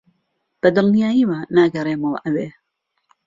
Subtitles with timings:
[0.61, 2.47] بەدڵنیاییەوە ناگەڕێمەوە ئەوێ.